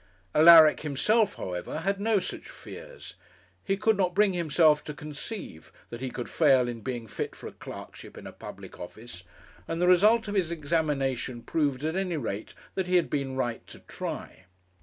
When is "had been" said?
12.95-13.35